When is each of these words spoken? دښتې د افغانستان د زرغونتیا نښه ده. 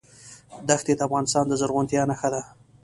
دښتې 0.69 0.93
د 0.95 1.01
افغانستان 1.07 1.43
د 1.47 1.53
زرغونتیا 1.61 2.03
نښه 2.09 2.29
ده. 2.33 2.41